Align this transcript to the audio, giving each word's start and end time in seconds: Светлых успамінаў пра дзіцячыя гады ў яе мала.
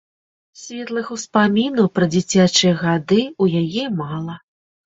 Светлых 0.61 1.11
успамінаў 1.15 1.91
пра 1.97 2.05
дзіцячыя 2.15 2.73
гады 2.83 3.21
ў 3.43 3.45
яе 3.65 3.85
мала. 4.03 4.35